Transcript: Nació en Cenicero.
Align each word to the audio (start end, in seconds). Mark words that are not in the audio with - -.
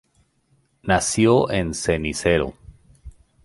Nació 0.81 1.51
en 1.51 1.75
Cenicero. 1.75 2.55